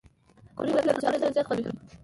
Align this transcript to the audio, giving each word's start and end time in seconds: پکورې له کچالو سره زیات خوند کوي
پکورې 0.55 0.71
له 0.87 0.93
کچالو 0.95 1.19
سره 1.21 1.33
زیات 1.35 1.47
خوند 1.47 1.61
کوي 1.65 1.77